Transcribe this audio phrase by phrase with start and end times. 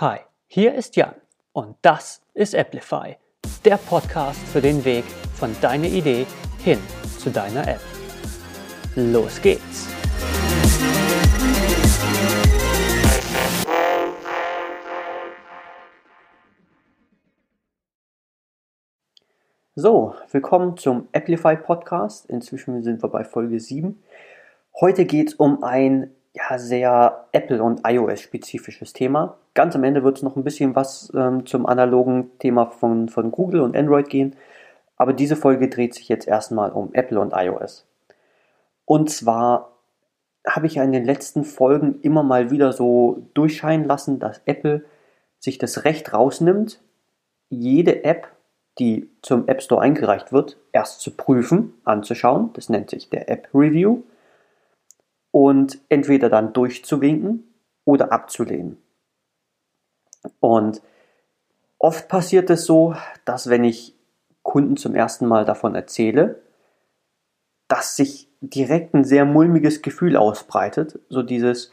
[0.00, 1.14] Hi, hier ist Jan
[1.52, 3.18] und das ist Applify,
[3.66, 6.24] der Podcast für den Weg von deiner Idee
[6.64, 6.78] hin
[7.18, 7.82] zu deiner App.
[8.96, 9.90] Los geht's!
[19.74, 22.24] So, willkommen zum Applify Podcast.
[22.24, 24.02] Inzwischen sind wir bei Folge 7.
[24.80, 26.10] Heute geht es um ein
[26.40, 29.36] ja, sehr Apple- und iOS-spezifisches Thema.
[29.54, 33.30] Ganz am Ende wird es noch ein bisschen was ähm, zum analogen Thema von, von
[33.30, 34.36] Google und Android gehen.
[34.96, 37.86] Aber diese Folge dreht sich jetzt erstmal um Apple und iOS.
[38.84, 39.72] Und zwar
[40.46, 44.84] habe ich ja in den letzten Folgen immer mal wieder so durchscheinen lassen, dass Apple
[45.38, 46.80] sich das Recht rausnimmt,
[47.48, 48.28] jede App,
[48.78, 52.50] die zum App Store eingereicht wird, erst zu prüfen, anzuschauen.
[52.54, 54.02] Das nennt sich der App Review
[55.30, 57.44] und entweder dann durchzuwinken
[57.84, 58.78] oder abzulehnen.
[60.40, 60.82] Und
[61.78, 62.94] oft passiert es so,
[63.24, 63.94] dass wenn ich
[64.42, 66.42] Kunden zum ersten Mal davon erzähle,
[67.68, 71.72] dass sich direkt ein sehr mulmiges Gefühl ausbreitet, so dieses,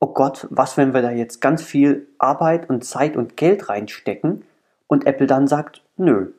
[0.00, 4.44] oh Gott, was, wenn wir da jetzt ganz viel Arbeit und Zeit und Geld reinstecken
[4.86, 6.32] und Apple dann sagt, nö.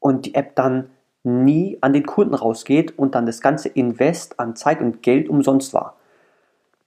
[0.00, 0.90] Und die App dann
[1.28, 5.74] nie an den Kunden rausgeht und dann das ganze Invest an Zeit und Geld umsonst
[5.74, 5.96] war.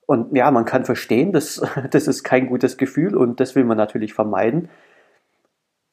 [0.06, 1.62] Und ja, man kann verstehen, das,
[1.92, 4.70] das ist kein gutes Gefühl und das will man natürlich vermeiden.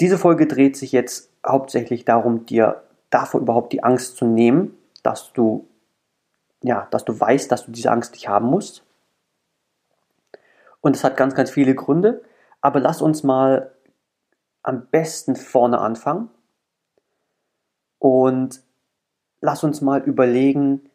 [0.00, 5.32] Diese Folge dreht sich jetzt hauptsächlich darum, dir davor überhaupt die Angst zu nehmen, dass
[5.32, 5.69] du,
[6.62, 8.84] ja, dass du weißt, dass du diese Angst nicht haben musst.
[10.80, 12.22] Und es hat ganz, ganz viele Gründe.
[12.60, 13.72] Aber lass uns mal
[14.62, 16.30] am besten vorne anfangen
[17.98, 18.60] und
[19.41, 20.91] lass uns mal überlegen,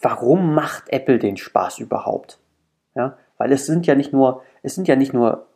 [0.00, 2.38] warum macht Apple den Spaß überhaupt?
[2.94, 5.46] Ja, weil es sind ja nicht nur, es sind ja nicht nur,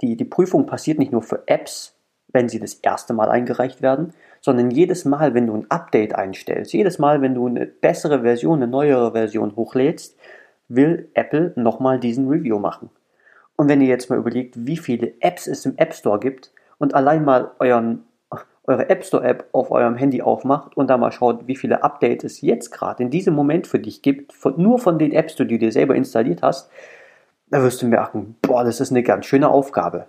[0.00, 1.96] die, die Prüfung passiert nicht nur für Apps,
[2.28, 6.72] wenn sie das erste Mal eingereicht werden, sondern jedes Mal, wenn du ein Update einstellst,
[6.72, 10.16] jedes Mal, wenn du eine bessere Version, eine neuere Version hochlädst,
[10.68, 12.90] will Apple nochmal diesen Review machen.
[13.56, 16.94] Und wenn ihr jetzt mal überlegt, wie viele Apps es im App Store gibt und
[16.94, 18.04] allein mal euren
[18.64, 22.24] eure App Store App auf eurem Handy aufmacht und da mal schaut, wie viele Updates
[22.24, 25.46] es jetzt gerade in diesem Moment für dich gibt, von, nur von den Apps, die
[25.46, 26.70] du dir selber installiert hast,
[27.48, 30.06] da wirst du merken, boah, das ist eine ganz schöne Aufgabe.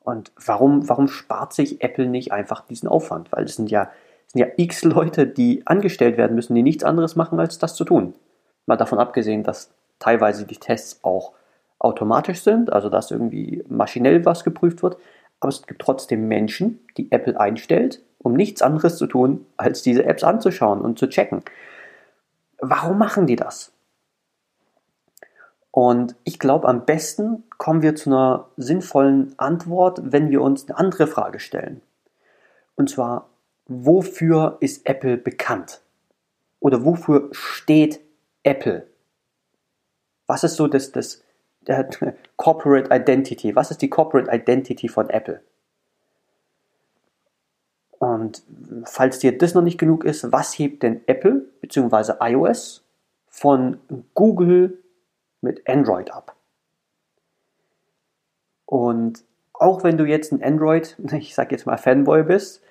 [0.00, 3.32] Und warum, warum spart sich Apple nicht einfach diesen Aufwand?
[3.32, 3.90] Weil es sind ja,
[4.26, 7.74] es sind ja x Leute, die angestellt werden müssen, die nichts anderes machen, als das
[7.74, 8.14] zu tun.
[8.66, 11.32] Mal davon abgesehen, dass teilweise die Tests auch
[11.78, 14.96] automatisch sind, also dass irgendwie maschinell was geprüft wird
[15.40, 20.04] aber es gibt trotzdem Menschen, die Apple einstellt, um nichts anderes zu tun, als diese
[20.04, 21.42] Apps anzuschauen und zu checken.
[22.58, 23.72] Warum machen die das?
[25.70, 30.78] Und ich glaube, am besten kommen wir zu einer sinnvollen Antwort, wenn wir uns eine
[30.78, 31.82] andere Frage stellen.
[32.76, 33.28] Und zwar,
[33.66, 35.82] wofür ist Apple bekannt?
[36.60, 38.00] Oder wofür steht
[38.42, 38.86] Apple?
[40.26, 41.22] Was ist so das, das
[41.68, 41.88] der
[42.36, 43.54] Corporate Identity.
[43.56, 45.42] Was ist die Corporate Identity von Apple?
[47.98, 48.42] Und
[48.84, 52.14] falls dir das noch nicht genug ist, was hebt denn Apple bzw.
[52.20, 52.84] iOS
[53.28, 53.80] von
[54.14, 54.78] Google
[55.40, 56.36] mit Android ab?
[58.66, 62.62] Und auch wenn du jetzt ein Android, ich sag jetzt mal Fanboy bist,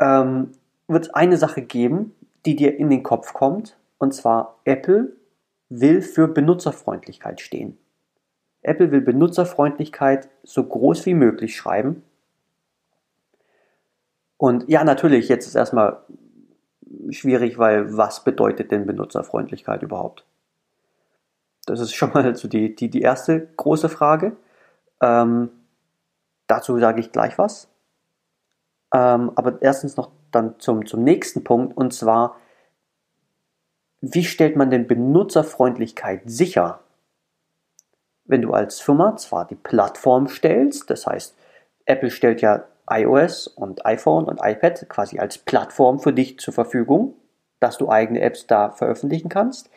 [0.00, 0.52] ähm,
[0.86, 2.14] wird es eine Sache geben,
[2.44, 3.76] die dir in den Kopf kommt.
[3.98, 5.12] Und zwar Apple
[5.68, 7.78] will für Benutzerfreundlichkeit stehen.
[8.62, 12.02] Apple will Benutzerfreundlichkeit so groß wie möglich schreiben.
[14.36, 16.02] Und ja, natürlich, jetzt ist erstmal
[17.10, 20.24] schwierig, weil was bedeutet denn Benutzerfreundlichkeit überhaupt?
[21.66, 24.36] Das ist schon mal so die, die, die erste große Frage.
[25.00, 25.50] Ähm,
[26.46, 27.68] dazu sage ich gleich was.
[28.92, 32.36] Ähm, aber erstens noch dann zum, zum nächsten Punkt und zwar,
[34.00, 36.81] wie stellt man denn Benutzerfreundlichkeit sicher?
[38.24, 41.36] Wenn du als Firma zwar die Plattform stellst, das heißt,
[41.86, 47.14] Apple stellt ja iOS und iPhone und iPad quasi als Plattform für dich zur Verfügung,
[47.60, 49.70] dass du eigene Apps da veröffentlichen kannst.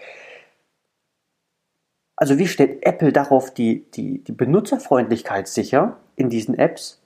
[2.16, 7.02] Also wie stellt Apple darauf die, die, die Benutzerfreundlichkeit sicher in diesen Apps,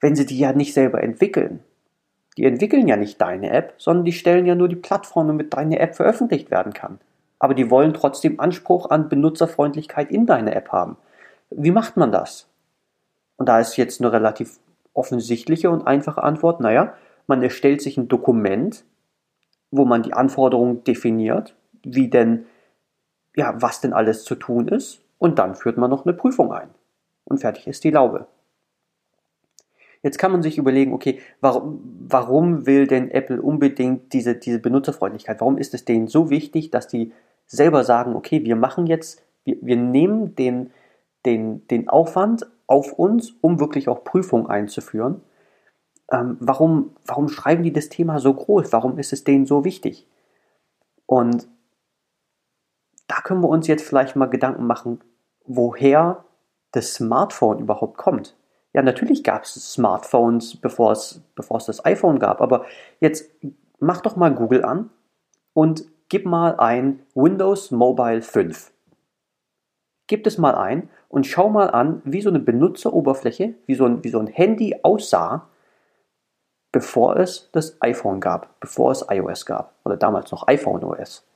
[0.00, 1.60] wenn sie die ja nicht selber entwickeln?
[2.36, 5.78] Die entwickeln ja nicht deine App, sondern die stellen ja nur die Plattform, damit deine
[5.78, 6.98] App veröffentlicht werden kann
[7.42, 10.96] aber die wollen trotzdem Anspruch an Benutzerfreundlichkeit in deine App haben.
[11.50, 12.48] Wie macht man das?
[13.36, 14.60] Und da ist jetzt eine relativ
[14.94, 16.94] offensichtliche und einfache Antwort, naja,
[17.26, 18.84] man erstellt sich ein Dokument,
[19.72, 22.46] wo man die Anforderungen definiert, wie denn,
[23.34, 26.70] ja, was denn alles zu tun ist, und dann führt man noch eine Prüfung ein.
[27.24, 28.28] Und fertig ist die Laube.
[30.04, 35.40] Jetzt kann man sich überlegen, okay, warum, warum will denn Apple unbedingt diese, diese Benutzerfreundlichkeit?
[35.40, 37.12] Warum ist es denen so wichtig, dass die
[37.52, 40.70] selber sagen, okay, wir machen jetzt, wir, wir nehmen den,
[41.24, 45.20] den, den Aufwand auf uns, um wirklich auch Prüfungen einzuführen.
[46.10, 48.72] Ähm, warum, warum schreiben die das Thema so groß?
[48.72, 50.06] Warum ist es denen so wichtig?
[51.06, 51.46] Und
[53.06, 55.00] da können wir uns jetzt vielleicht mal Gedanken machen,
[55.44, 56.24] woher
[56.70, 58.34] das Smartphone überhaupt kommt.
[58.72, 62.64] Ja, natürlich gab es Smartphones, bevor es, bevor es das iPhone gab, aber
[63.00, 63.30] jetzt
[63.78, 64.88] mach doch mal Google an
[65.52, 68.70] und gib mal ein Windows Mobile 5.
[70.08, 74.04] Gib es mal ein und schau mal an, wie so eine Benutzeroberfläche, wie so ein,
[74.04, 75.48] wie so ein Handy aussah,
[76.70, 81.26] bevor es das iPhone gab, bevor es iOS gab oder damals noch iPhone OS.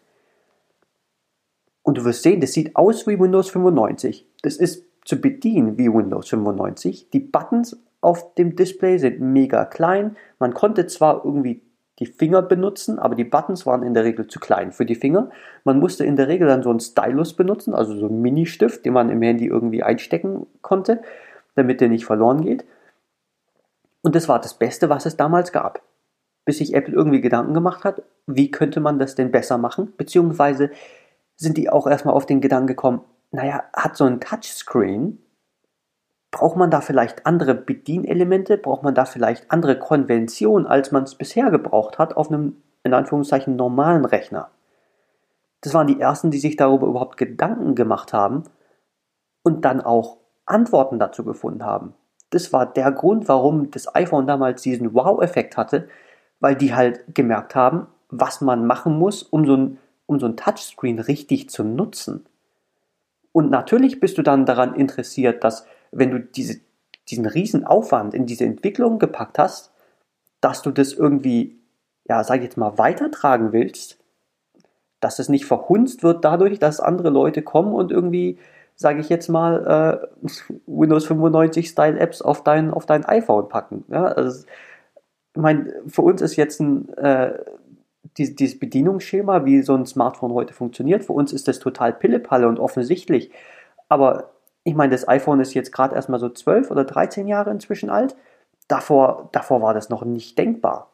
[1.83, 4.27] Und du wirst sehen, das sieht aus wie Windows 95.
[4.43, 7.09] Das ist zu bedienen wie Windows 95.
[7.09, 10.19] Die Buttons auf dem Display sind mega klein.
[10.39, 11.63] Man konnte zwar irgendwie
[11.99, 15.31] die Finger benutzen, aber die Buttons waren in der Regel zu klein für die Finger.
[15.65, 18.93] Man musste in der Regel dann so einen Stylus benutzen, also so einen Mini-Stift, den
[18.93, 21.03] man im Handy irgendwie einstecken konnte,
[21.55, 22.65] damit der nicht verloren geht.
[24.03, 25.83] Und das war das Beste, was es damals gab.
[26.45, 29.93] Bis sich Apple irgendwie Gedanken gemacht hat, wie könnte man das denn besser machen?
[29.97, 30.71] Beziehungsweise
[31.37, 33.01] sind die auch erstmal auf den Gedanken gekommen,
[33.31, 35.19] naja, hat so ein Touchscreen,
[36.37, 41.15] braucht man da vielleicht andere Bedienelemente, braucht man da vielleicht andere Konventionen, als man es
[41.15, 44.51] bisher gebraucht hat auf einem, in Anführungszeichen, normalen Rechner.
[45.63, 48.43] Das waren die ersten, die sich darüber überhaupt Gedanken gemacht haben
[49.45, 51.95] und dann auch Antworten dazu gefunden haben.
[52.29, 55.89] Das war der Grund, warum das iPhone damals diesen Wow-Effekt hatte,
[56.39, 60.37] weil die halt gemerkt haben, was man machen muss, um so ein, um so ein
[60.37, 62.27] Touchscreen richtig zu nutzen.
[63.33, 66.61] Und natürlich bist du dann daran interessiert, dass wenn du diese,
[67.09, 69.73] diesen riesen Aufwand in diese Entwicklung gepackt hast,
[70.41, 71.59] dass du das irgendwie,
[72.09, 73.99] ja, sag ich jetzt mal, weitertragen willst,
[75.01, 78.39] dass es nicht verhunzt wird dadurch, dass andere Leute kommen und irgendwie,
[78.75, 80.29] sage ich jetzt mal, äh,
[80.67, 83.85] Windows 95 Style Apps auf dein, auf dein iPhone packen.
[83.89, 84.45] Ja, also,
[85.35, 87.39] ich meine, für uns ist jetzt ein, äh,
[88.17, 91.05] dieses Bedienungsschema, wie so ein Smartphone heute funktioniert.
[91.05, 93.31] Für uns ist das total Pillepalle und offensichtlich.
[93.89, 94.31] Aber
[94.67, 98.17] ich meine, das iPhone ist jetzt gerade erstmal so 12 oder 13 Jahre inzwischen alt.
[98.69, 100.91] Davor, davor war das noch nicht denkbar.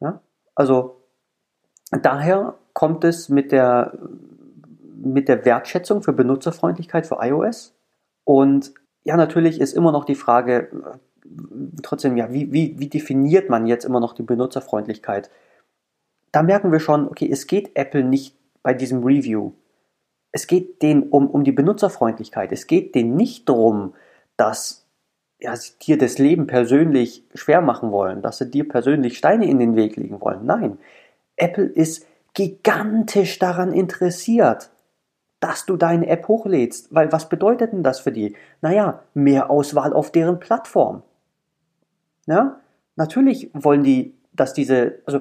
[0.00, 0.20] Ja?
[0.54, 0.96] Also
[1.90, 3.98] daher kommt es mit der,
[4.94, 7.74] mit der Wertschätzung für Benutzerfreundlichkeit für iOS.
[8.24, 8.72] Und
[9.02, 10.68] ja, natürlich ist immer noch die Frage,
[11.82, 15.30] trotzdem, ja, wie, wie, wie definiert man jetzt immer noch die Benutzerfreundlichkeit?
[16.32, 19.52] da merken wir schon, okay, es geht Apple nicht bei diesem Review.
[20.32, 22.52] Es geht denen um, um die Benutzerfreundlichkeit.
[22.52, 23.94] Es geht denen nicht darum,
[24.36, 24.86] dass
[25.38, 29.58] ja, sie dir das Leben persönlich schwer machen wollen, dass sie dir persönlich Steine in
[29.58, 30.46] den Weg legen wollen.
[30.46, 30.78] Nein,
[31.36, 34.70] Apple ist gigantisch daran interessiert,
[35.40, 36.94] dass du deine App hochlädst.
[36.94, 38.36] Weil was bedeutet denn das für die?
[38.60, 41.02] Naja, mehr Auswahl auf deren Plattform.
[42.26, 42.60] Ja,
[42.94, 45.20] natürlich wollen die, dass diese, also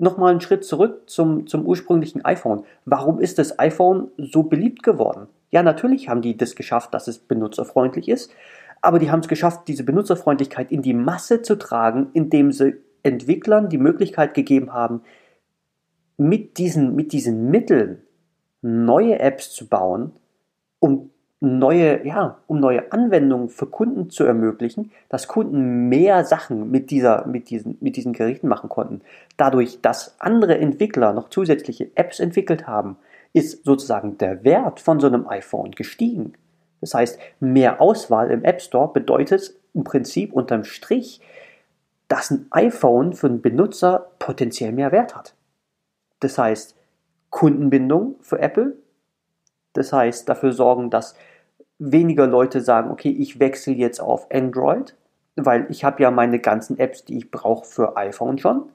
[0.00, 2.64] nochmal einen Schritt zurück zum, zum ursprünglichen iPhone.
[2.84, 5.28] Warum ist das iPhone so beliebt geworden?
[5.50, 8.32] Ja, natürlich haben die das geschafft, dass es benutzerfreundlich ist,
[8.80, 13.68] aber die haben es geschafft, diese Benutzerfreundlichkeit in die Masse zu tragen, indem sie Entwicklern
[13.68, 15.02] die Möglichkeit gegeben haben,
[16.16, 18.02] mit diesen, mit diesen Mitteln
[18.62, 20.12] neue Apps zu bauen,
[20.78, 21.10] um
[21.40, 27.26] neue, ja, um neue Anwendungen für Kunden zu ermöglichen, dass Kunden mehr Sachen mit dieser,
[27.26, 29.00] mit diesen, mit diesen Geräten machen konnten.
[29.38, 32.96] Dadurch, dass andere Entwickler noch zusätzliche Apps entwickelt haben,
[33.32, 36.34] ist sozusagen der Wert von so einem iPhone gestiegen.
[36.82, 41.20] Das heißt, mehr Auswahl im App Store bedeutet im Prinzip unterm Strich,
[42.08, 45.34] dass ein iPhone für einen Benutzer potenziell mehr Wert hat.
[46.18, 46.76] Das heißt,
[47.30, 48.76] Kundenbindung für Apple.
[49.72, 51.14] Das heißt, dafür sorgen, dass
[51.80, 54.94] weniger Leute sagen, okay, ich wechsle jetzt auf Android,
[55.34, 58.68] weil ich habe ja meine ganzen Apps, die ich brauche für iPhone schon.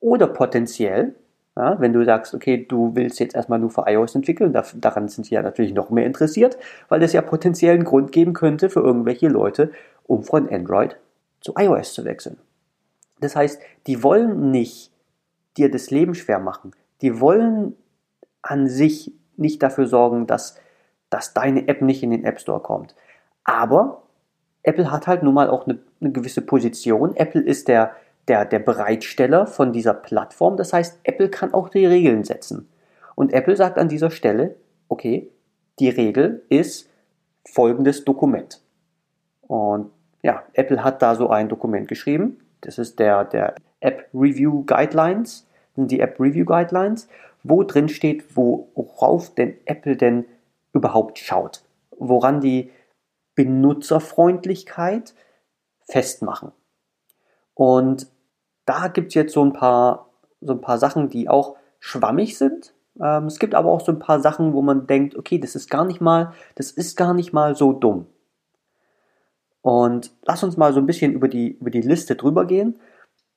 [0.00, 1.14] Oder potenziell,
[1.56, 5.24] ja, wenn du sagst, okay, du willst jetzt erstmal nur für iOS entwickeln, daran sind
[5.24, 8.80] sie ja natürlich noch mehr interessiert, weil das ja potenziell einen Grund geben könnte für
[8.80, 9.70] irgendwelche Leute,
[10.02, 10.98] um von Android
[11.40, 12.38] zu iOS zu wechseln.
[13.20, 14.90] Das heißt, die wollen nicht
[15.56, 16.72] dir das Leben schwer machen.
[17.00, 17.76] Die wollen
[18.42, 20.58] an sich nicht dafür sorgen, dass
[21.14, 22.96] dass deine App nicht in den App Store kommt.
[23.44, 24.02] Aber
[24.64, 27.14] Apple hat halt nun mal auch eine, eine gewisse Position.
[27.14, 27.92] Apple ist der,
[28.26, 30.56] der, der Bereitsteller von dieser Plattform.
[30.56, 32.68] Das heißt, Apple kann auch die Regeln setzen.
[33.14, 34.56] Und Apple sagt an dieser Stelle,
[34.88, 35.30] okay,
[35.78, 36.90] die Regel ist,
[37.46, 38.60] folgendes Dokument.
[39.42, 39.92] Und
[40.22, 42.40] ja, Apple hat da so ein Dokument geschrieben.
[42.60, 47.06] Das ist der, der App Review Guidelines, sind die App Review Guidelines,
[47.44, 50.24] wo drin steht, worauf denn Apple denn
[50.74, 51.62] überhaupt schaut,
[51.96, 52.70] woran die
[53.34, 55.14] Benutzerfreundlichkeit
[55.88, 56.52] festmachen.
[57.54, 58.08] Und
[58.66, 62.74] da gibt es jetzt so ein paar, so ein paar Sachen, die auch schwammig sind.
[63.00, 65.70] Ähm, es gibt aber auch so ein paar Sachen, wo man denkt, okay, das ist
[65.70, 68.06] gar nicht mal, das ist gar nicht mal so dumm.
[69.62, 72.78] Und lass uns mal so ein bisschen über die, über die Liste drüber gehen.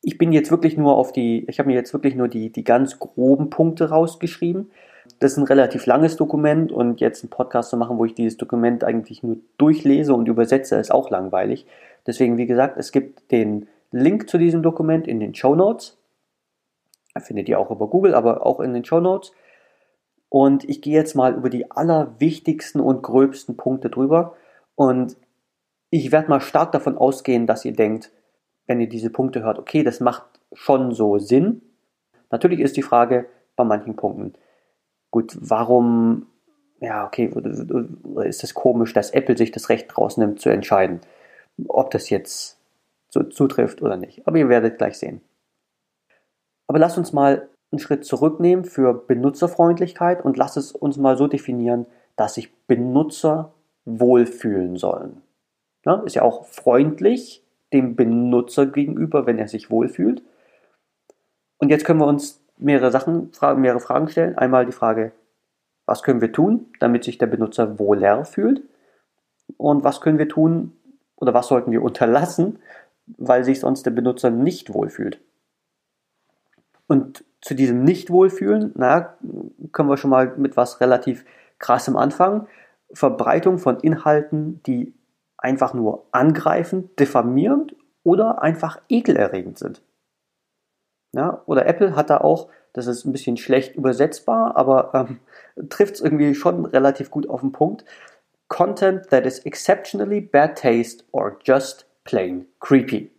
[0.01, 2.63] Ich bin jetzt wirklich nur auf die, ich habe mir jetzt wirklich nur die, die
[2.63, 4.71] ganz groben Punkte rausgeschrieben.
[5.19, 8.37] Das ist ein relativ langes Dokument und jetzt einen Podcast zu machen, wo ich dieses
[8.37, 11.65] Dokument eigentlich nur durchlese und übersetze, ist auch langweilig.
[12.05, 15.97] Deswegen, wie gesagt, es gibt den Link zu diesem Dokument in den Show Notes.
[17.19, 19.31] Findet ihr auch über Google, aber auch in den Show Notes.
[20.29, 24.35] Und ich gehe jetzt mal über die allerwichtigsten und gröbsten Punkte drüber.
[24.75, 25.17] Und
[25.89, 28.11] ich werde mal stark davon ausgehen, dass ihr denkt,
[28.67, 31.61] wenn ihr diese Punkte hört, okay, das macht schon so Sinn.
[32.29, 34.33] Natürlich ist die Frage bei manchen Punkten,
[35.17, 36.27] gut, warum,
[36.79, 37.33] ja, okay,
[38.23, 41.01] ist es komisch, dass Apple sich das Recht rausnimmt zu entscheiden,
[41.67, 42.59] ob das jetzt
[43.09, 44.27] so zutrifft oder nicht.
[44.27, 45.21] Aber ihr werdet gleich sehen.
[46.67, 51.25] Aber lasst uns mal einen Schritt zurücknehmen für Benutzerfreundlichkeit und lasst es uns mal so
[51.25, 53.53] definieren, dass sich Benutzer
[53.85, 55.23] wohlfühlen sollen.
[55.83, 56.03] Ne?
[56.05, 57.43] Ist ja auch freundlich
[57.73, 60.21] dem Benutzer gegenüber, wenn er sich wohlfühlt.
[61.57, 64.37] Und jetzt können wir uns mehrere Sachen, mehrere Fragen stellen.
[64.37, 65.11] Einmal die Frage,
[65.85, 68.61] was können wir tun, damit sich der Benutzer wohler fühlt?
[69.55, 70.73] Und was können wir tun
[71.15, 72.59] oder was sollten wir unterlassen,
[73.17, 75.21] weil sich sonst der Benutzer nicht wohlfühlt?
[76.87, 79.17] Und zu diesem Nicht-Wohlfühlen, na,
[79.71, 81.25] können wir schon mal mit was relativ
[81.59, 82.47] krassem anfangen.
[82.93, 84.93] Verbreitung von Inhalten, die
[85.37, 89.81] einfach nur angreifend, diffamierend oder einfach ekelerregend sind.
[91.17, 95.19] Ja, oder Apple hat da auch, das ist ein bisschen schlecht übersetzbar, aber ähm,
[95.69, 97.83] trifft es irgendwie schon relativ gut auf den Punkt.
[98.49, 103.11] Content that is exceptionally bad taste or just plain creepy.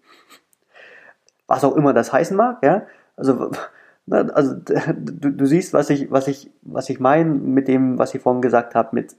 [1.48, 2.86] Was auch immer das heißen mag, ja.
[3.16, 3.50] Also,
[4.06, 4.54] ne, also
[4.94, 8.42] du, du siehst, was ich, was ich, was ich meine mit dem, was ich vorhin
[8.42, 9.16] gesagt habe, mit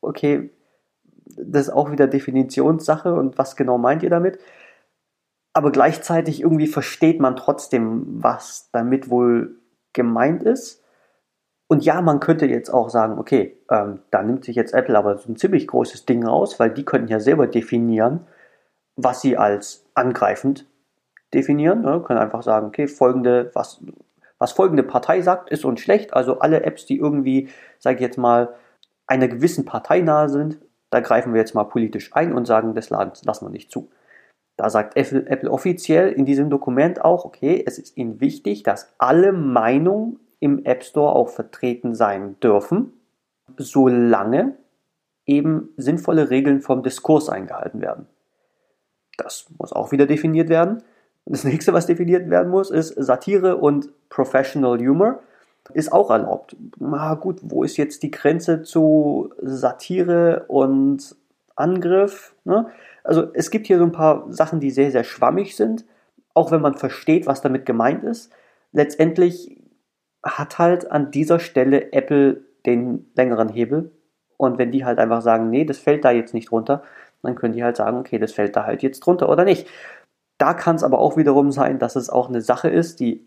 [0.00, 0.50] okay,
[1.26, 4.38] das ist auch wieder Definitionssache und was genau meint ihr damit?
[5.58, 9.56] Aber gleichzeitig irgendwie versteht man trotzdem, was damit wohl
[9.92, 10.84] gemeint ist.
[11.66, 15.18] Und ja, man könnte jetzt auch sagen, okay, ähm, da nimmt sich jetzt Apple aber
[15.18, 18.20] so ein ziemlich großes Ding raus, weil die könnten ja selber definieren,
[18.94, 20.64] was sie als angreifend
[21.34, 21.82] definieren.
[21.82, 22.04] Ne?
[22.06, 23.80] Können einfach sagen, okay, folgende, was,
[24.38, 26.14] was folgende Partei sagt, ist uns schlecht.
[26.14, 27.48] Also alle Apps, die irgendwie,
[27.80, 28.54] sage ich jetzt mal,
[29.08, 30.60] einer gewissen Partei nahe sind,
[30.90, 33.90] da greifen wir jetzt mal politisch ein und sagen, das lassen wir nicht zu.
[34.58, 39.32] Da sagt Apple, offiziell in diesem Dokument auch, okay, es ist ihnen wichtig, dass alle
[39.32, 42.92] Meinungen im App Store auch vertreten sein dürfen,
[43.56, 44.56] solange
[45.26, 48.06] eben sinnvolle Regeln vom Diskurs eingehalten werden.
[49.16, 50.82] Das muss auch wieder definiert werden.
[51.24, 55.20] Das nächste, was definiert werden muss, ist Satire und Professional Humor
[55.72, 56.56] ist auch erlaubt.
[56.78, 61.14] Na gut, wo ist jetzt die Grenze zu Satire und
[61.54, 62.34] Angriff?
[62.44, 62.66] Ne?
[63.08, 65.86] Also es gibt hier so ein paar Sachen, die sehr, sehr schwammig sind,
[66.34, 68.30] auch wenn man versteht, was damit gemeint ist.
[68.72, 69.58] Letztendlich
[70.22, 73.92] hat halt an dieser Stelle Apple den längeren Hebel.
[74.36, 76.82] Und wenn die halt einfach sagen, nee, das fällt da jetzt nicht runter,
[77.22, 79.66] dann können die halt sagen, okay, das fällt da halt jetzt drunter oder nicht.
[80.36, 83.26] Da kann es aber auch wiederum sein, dass es auch eine Sache ist, die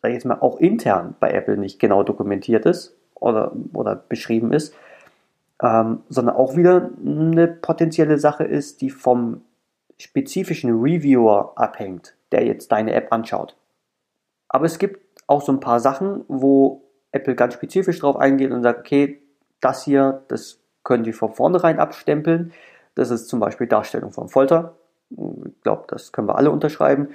[0.00, 4.54] sag ich jetzt mal, auch intern bei Apple nicht genau dokumentiert ist oder, oder beschrieben
[4.54, 4.74] ist,
[5.62, 9.42] ähm, sondern auch wieder eine potenzielle Sache ist, die vom
[9.98, 13.56] spezifischen Reviewer abhängt, der jetzt deine App anschaut.
[14.48, 18.62] Aber es gibt auch so ein paar Sachen, wo Apple ganz spezifisch drauf eingeht und
[18.62, 19.20] sagt, okay,
[19.60, 22.52] das hier, das können die von vornherein abstempeln.
[22.94, 24.76] Das ist zum Beispiel Darstellung von Folter.
[25.10, 27.10] Ich glaube, das können wir alle unterschreiben.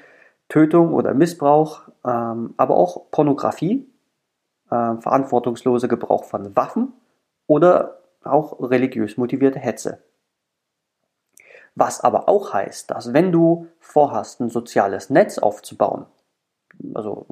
[0.49, 3.87] Tötung oder Missbrauch, ähm, aber auch Pornografie,
[4.69, 6.93] äh, verantwortungsloser Gebrauch von Waffen
[7.47, 10.03] oder auch religiös motivierte Hetze.
[11.75, 16.05] Was aber auch heißt, dass wenn du vorhast, ein soziales Netz aufzubauen,
[16.93, 17.25] also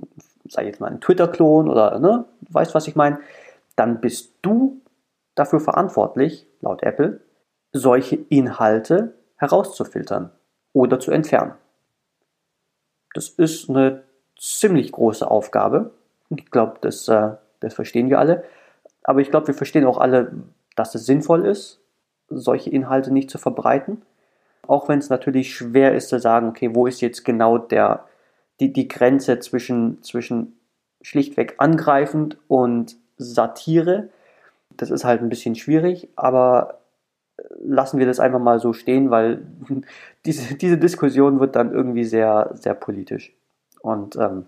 [0.47, 3.19] sei jetzt mal ein Twitter-Klon oder ne, weißt, was ich meine,
[3.75, 4.81] dann bist du
[5.35, 7.21] dafür verantwortlich, laut Apple,
[7.71, 10.31] solche Inhalte herauszufiltern
[10.73, 11.53] oder zu entfernen.
[13.13, 14.03] Das ist eine
[14.37, 15.91] ziemlich große Aufgabe.
[16.29, 18.43] Ich glaube, das, äh, das verstehen wir alle.
[19.03, 20.31] Aber ich glaube, wir verstehen auch alle,
[20.75, 21.79] dass es sinnvoll ist.
[22.33, 24.03] solche Inhalte nicht zu verbreiten.
[24.65, 28.05] Auch wenn es natürlich schwer ist zu sagen, okay, wo ist jetzt genau der,
[28.61, 30.57] die, die Grenze zwischen, zwischen
[31.01, 34.09] schlichtweg angreifend und Satire.
[34.77, 36.79] Das ist halt ein bisschen schwierig, aber
[37.59, 39.45] lassen wir das einfach mal so stehen, weil
[40.25, 43.33] diese, diese Diskussion wird dann irgendwie sehr, sehr politisch.
[43.81, 44.45] Und ähm,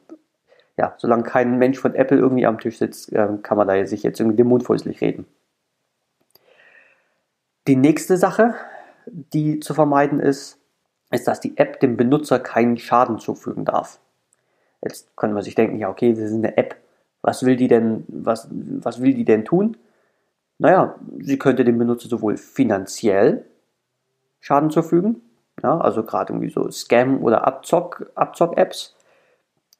[0.77, 4.03] ja, solange kein Mensch von Apple irgendwie am Tisch sitzt, äh, kann man da sich
[4.03, 5.25] jetzt irgendwie den Mund fußlich reden.
[7.67, 8.55] Die nächste Sache,
[9.05, 10.59] die zu vermeiden ist,
[11.11, 13.99] ist, dass die App dem Benutzer keinen Schaden zufügen darf.
[14.81, 16.75] Jetzt könnte man sich denken, ja, okay, das ist eine App.
[17.21, 19.77] Was will die denn, was, was will die denn tun?
[20.57, 23.45] Naja, sie könnte dem Benutzer sowohl finanziell
[24.39, 25.21] Schaden zufügen,
[25.61, 28.11] ja, also gerade irgendwie so Scam- oder Abzock-Apps.
[28.15, 28.55] Abzock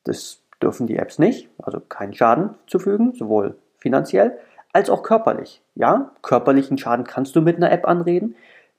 [0.05, 4.37] das dürfen die Apps nicht, also keinen Schaden zufügen, sowohl finanziell
[4.73, 5.61] als auch körperlich.
[5.75, 8.35] Ja, körperlichen Schaden kannst du mit einer App anreden.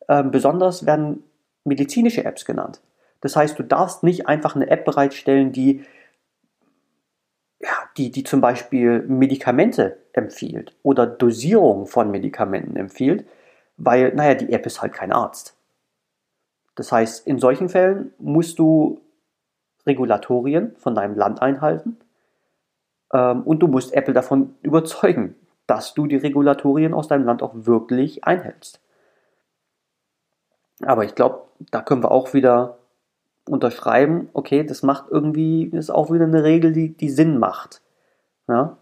[0.08, 1.24] Ähm, besonders werden
[1.64, 2.80] medizinische Apps genannt.
[3.20, 5.84] Das heißt, du darfst nicht einfach eine App bereitstellen, die
[7.64, 13.26] ja, die, die zum Beispiel Medikamente empfiehlt oder Dosierung von Medikamenten empfiehlt,
[13.78, 15.56] weil, naja, die App ist halt kein Arzt.
[16.74, 19.00] Das heißt, in solchen Fällen musst du
[19.86, 21.96] Regulatorien von deinem Land einhalten
[23.12, 25.34] ähm, und du musst Apple davon überzeugen,
[25.66, 28.80] dass du die Regulatorien aus deinem Land auch wirklich einhältst.
[30.82, 32.78] Aber ich glaube, da können wir auch wieder
[33.48, 37.82] unterschreiben, okay, das macht irgendwie, ist auch wieder eine Regel, die, die Sinn macht.
[38.48, 38.76] Ja?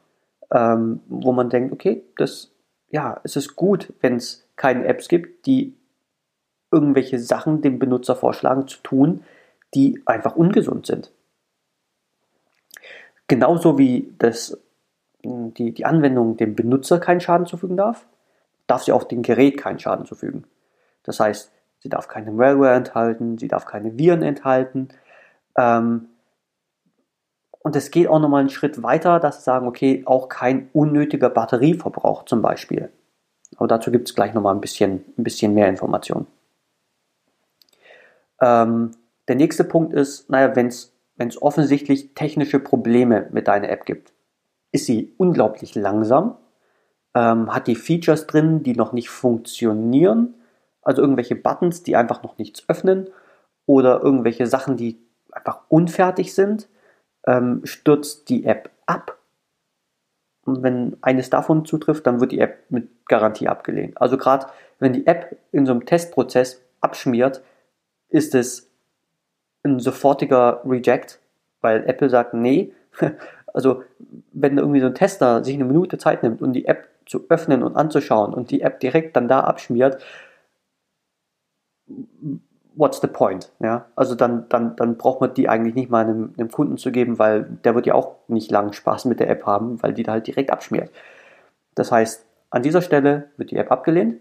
[0.50, 2.52] Ähm, wo man denkt, okay, das,
[2.90, 5.74] ja, es ist gut, wenn es keine Apps gibt, die
[6.70, 9.24] irgendwelche Sachen dem Benutzer vorschlagen zu tun,
[9.74, 11.12] die einfach ungesund sind.
[13.28, 14.58] Genauso wie das,
[15.24, 18.06] die, die Anwendung dem Benutzer keinen Schaden zufügen darf,
[18.66, 20.44] darf sie auch dem Gerät keinen Schaden zufügen.
[21.02, 24.88] Das heißt, sie darf keine Malware enthalten, sie darf keine Viren enthalten.
[25.56, 26.08] Ähm,
[27.60, 31.30] und es geht auch nochmal einen Schritt weiter, dass sie sagen, okay, auch kein unnötiger
[31.30, 32.90] Batterieverbrauch zum Beispiel.
[33.56, 36.26] Aber dazu gibt es gleich nochmal ein bisschen, ein bisschen mehr Informationen.
[38.40, 38.92] Ähm,
[39.28, 44.12] der nächste Punkt ist, naja, wenn es offensichtlich technische Probleme mit deiner App gibt,
[44.72, 46.36] ist sie unglaublich langsam,
[47.14, 50.34] ähm, hat die Features drin, die noch nicht funktionieren
[50.82, 53.08] also irgendwelche Buttons, die einfach noch nichts öffnen
[53.66, 54.98] oder irgendwelche Sachen, die
[55.30, 56.68] einfach unfertig sind,
[57.26, 59.18] ähm, stürzt die App ab.
[60.44, 64.00] Und wenn eines davon zutrifft, dann wird die App mit Garantie abgelehnt.
[64.00, 64.46] Also gerade
[64.80, 67.42] wenn die App in so einem Testprozess abschmiert,
[68.08, 68.68] ist es
[69.62, 71.20] ein sofortiger Reject,
[71.60, 72.72] weil Apple sagt, nee,
[73.52, 73.82] also
[74.32, 77.62] wenn irgendwie so ein Tester sich eine Minute Zeit nimmt, um die App zu öffnen
[77.62, 80.02] und anzuschauen und die App direkt dann da abschmiert,
[82.74, 83.52] what's the point?
[83.60, 86.92] Ja, also dann, dann, dann braucht man die eigentlich nicht mal einem, einem, Kunden zu
[86.92, 90.02] geben, weil der wird ja auch nicht lang Spaß mit der App haben, weil die
[90.02, 90.90] da halt direkt abschmiert.
[91.74, 94.20] Das heißt, an dieser Stelle wird die App abgelehnt.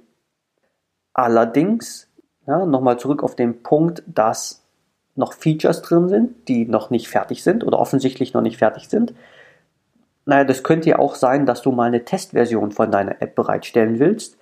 [1.13, 2.09] Allerdings,
[2.47, 4.60] ja, nochmal zurück auf den Punkt, dass
[5.15, 9.13] noch Features drin sind, die noch nicht fertig sind oder offensichtlich noch nicht fertig sind.
[10.25, 13.99] Naja, das könnte ja auch sein, dass du mal eine Testversion von deiner App bereitstellen
[13.99, 14.37] willst.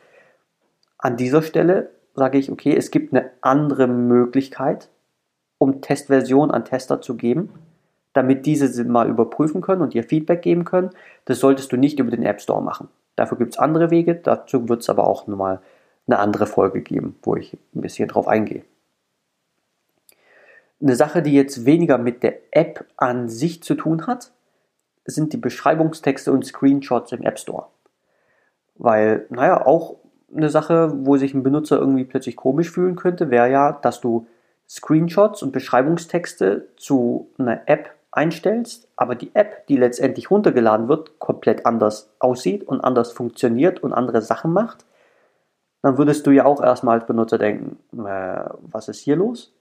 [0.98, 4.90] An dieser Stelle sage ich, okay, es gibt eine andere Möglichkeit,
[5.58, 7.50] um Testversion an Tester zu geben,
[8.14, 10.90] damit diese mal überprüfen können und dir Feedback geben können.
[11.26, 12.90] Das solltest du nicht über den App Store machen.
[13.16, 15.62] Dafür gibt es andere Wege, dazu wird es aber auch nochmal
[16.08, 18.64] eine andere Folge geben, wo ich ein bisschen drauf eingehe.
[20.82, 24.32] Eine Sache, die jetzt weniger mit der App an sich zu tun hat,
[25.06, 27.68] sind die Beschreibungstexte und Screenshots im App Store.
[28.76, 29.98] Weil, naja, auch
[30.34, 34.28] eine Sache, wo sich ein Benutzer irgendwie plötzlich komisch fühlen könnte, wäre ja, dass du
[34.70, 41.66] Screenshots und Beschreibungstexte zu einer App einstellst, aber die App, die letztendlich runtergeladen wird, komplett
[41.66, 44.86] anders aussieht und anders funktioniert und andere Sachen macht,
[45.82, 49.54] dann würdest du ja auch erstmal als Benutzer denken, äh, was ist hier los?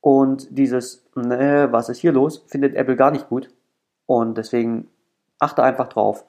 [0.00, 3.50] Und dieses, äh, was ist hier los, findet Apple gar nicht gut.
[4.06, 4.88] Und deswegen
[5.38, 6.24] achte einfach drauf,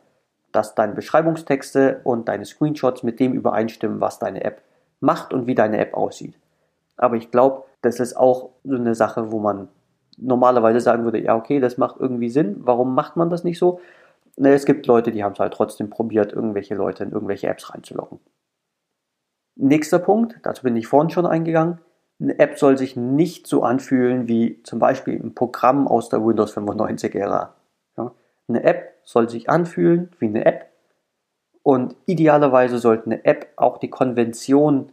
[0.52, 4.62] dass deine Beschreibungstexte und deine Screenshots mit dem übereinstimmen, was deine App
[5.00, 6.38] macht und wie deine App aussieht.
[6.98, 9.70] Aber ich glaube, das ist auch so eine Sache, wo man
[10.18, 12.58] normalerweise sagen würde, ja, okay, das macht irgendwie Sinn.
[12.60, 13.80] Warum macht man das nicht so?
[14.38, 17.74] Na, es gibt Leute, die haben es halt trotzdem probiert, irgendwelche Leute in irgendwelche Apps
[17.74, 18.20] reinzulocken.
[19.56, 21.80] Nächster Punkt, dazu bin ich vorhin schon eingegangen.
[22.22, 26.56] Eine App soll sich nicht so anfühlen wie zum Beispiel ein Programm aus der Windows
[26.56, 27.56] 95-Ära.
[27.98, 28.12] Ja?
[28.48, 30.72] Eine App soll sich anfühlen wie eine App
[31.64, 34.92] Und idealerweise sollte eine App auch die Konvention,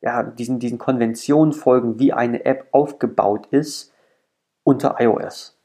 [0.00, 3.92] ja, diesen, diesen Konventionen folgen, wie eine App aufgebaut ist
[4.64, 5.58] unter iOS.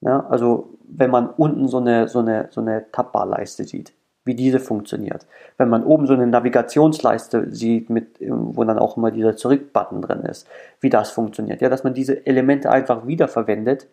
[0.00, 3.93] Ja, also wenn man unten so eine, so eine, so eine Tabbarleiste sieht,
[4.24, 5.26] wie diese funktioniert.
[5.58, 10.20] Wenn man oben so eine Navigationsleiste sieht, mit, wo dann auch immer dieser Zurück-Button drin
[10.20, 10.48] ist,
[10.80, 11.60] wie das funktioniert.
[11.60, 13.88] Ja, dass man diese Elemente einfach wiederverwendet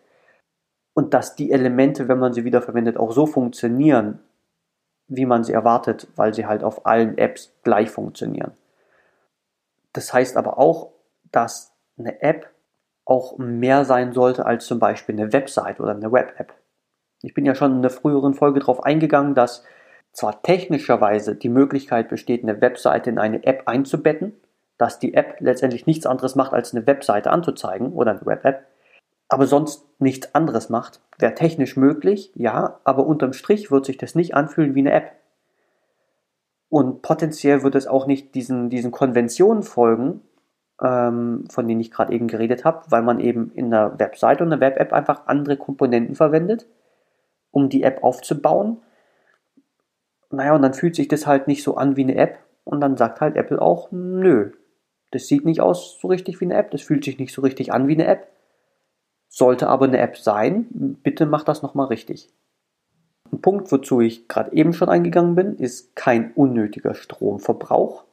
[0.94, 4.20] und dass die Elemente, wenn man sie wiederverwendet, auch so funktionieren,
[5.08, 8.52] wie man sie erwartet, weil sie halt auf allen Apps gleich funktionieren.
[9.92, 10.92] Das heißt aber auch,
[11.30, 12.50] dass eine App
[13.04, 16.54] auch mehr sein sollte als zum Beispiel eine Website oder eine Web-App.
[17.20, 19.64] Ich bin ja schon in einer früheren Folge darauf eingegangen, dass
[20.12, 24.34] zwar technischerweise die Möglichkeit besteht, eine Webseite in eine App einzubetten,
[24.78, 28.66] dass die App letztendlich nichts anderes macht, als eine Webseite anzuzeigen oder eine Web-App,
[29.28, 31.00] aber sonst nichts anderes macht.
[31.18, 35.12] Wäre technisch möglich, ja, aber unterm Strich wird sich das nicht anfühlen wie eine App.
[36.68, 40.22] Und potenziell wird es auch nicht diesen, diesen Konventionen folgen,
[40.82, 44.52] ähm, von denen ich gerade eben geredet habe, weil man eben in einer Webseite und
[44.52, 46.66] einer Web-App einfach andere Komponenten verwendet,
[47.50, 48.78] um die App aufzubauen.
[50.32, 52.38] Naja, und dann fühlt sich das halt nicht so an wie eine App.
[52.64, 54.52] Und dann sagt halt Apple auch, nö,
[55.10, 57.72] das sieht nicht aus so richtig wie eine App, das fühlt sich nicht so richtig
[57.72, 58.28] an wie eine App.
[59.28, 60.66] Sollte aber eine App sein,
[61.02, 62.30] bitte mach das nochmal richtig.
[63.30, 68.04] Ein Punkt, wozu ich gerade eben schon eingegangen bin, ist kein unnötiger Stromverbrauch.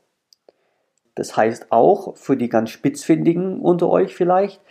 [1.16, 4.62] Das heißt auch für die ganz Spitzfindigen unter euch vielleicht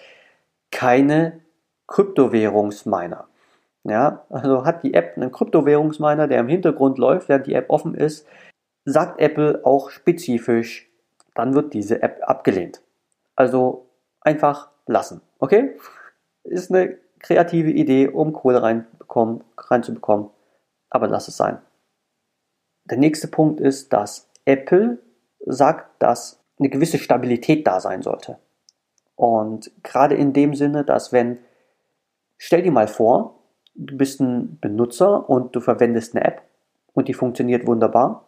[0.70, 1.40] keine
[1.86, 3.28] Kryptowährungsminer.
[3.84, 7.94] Ja, also hat die App einen Kryptowährungsminer, der im Hintergrund läuft, während die App offen
[7.94, 8.26] ist,
[8.84, 10.90] sagt Apple auch spezifisch,
[11.34, 12.82] dann wird diese App abgelehnt.
[13.36, 13.86] Also
[14.20, 15.20] einfach lassen.
[15.38, 15.76] Okay?
[16.44, 20.30] Ist eine kreative Idee, um Kohle reinbekommen, reinzubekommen,
[20.90, 21.58] aber lass es sein.
[22.84, 24.98] Der nächste Punkt ist, dass Apple
[25.44, 28.38] sagt, dass eine gewisse Stabilität da sein sollte.
[29.14, 31.38] Und gerade in dem Sinne, dass wenn,
[32.38, 33.37] stell dir mal vor,
[33.78, 36.42] du bist ein Benutzer und du verwendest eine App
[36.92, 38.24] und die funktioniert wunderbar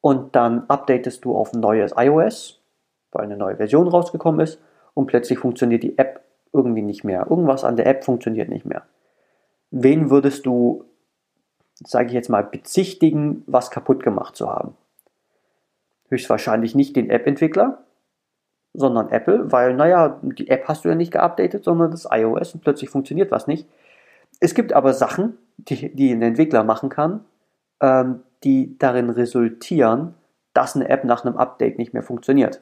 [0.00, 2.60] und dann updatest du auf ein neues iOS,
[3.12, 4.60] weil eine neue Version rausgekommen ist
[4.94, 6.20] und plötzlich funktioniert die App
[6.52, 7.26] irgendwie nicht mehr.
[7.28, 8.82] Irgendwas an der App funktioniert nicht mehr.
[9.70, 10.84] Wen würdest du,
[11.84, 14.76] sage ich jetzt mal, bezichtigen, was kaputt gemacht zu haben?
[16.08, 17.78] höchstwahrscheinlich nicht den App-Entwickler,
[18.74, 22.60] sondern Apple, weil, naja, die App hast du ja nicht geupdatet, sondern das iOS und
[22.60, 23.66] plötzlich funktioniert was nicht.
[24.40, 27.24] Es gibt aber Sachen, die, die ein Entwickler machen kann,
[27.80, 30.14] ähm, die darin resultieren,
[30.52, 32.60] dass eine App nach einem Update nicht mehr funktioniert.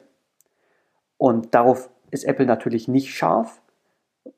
[1.17, 3.61] Und darauf ist Apple natürlich nicht scharf